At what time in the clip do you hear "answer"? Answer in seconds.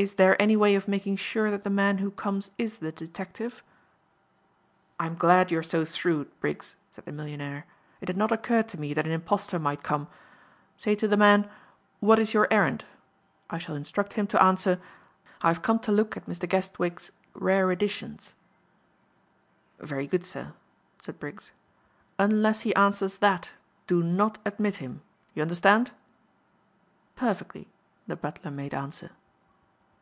14.40-14.80, 28.74-29.10